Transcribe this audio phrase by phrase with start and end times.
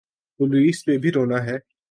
[0.39, 1.57] Police پہ بھی رونا ہے۔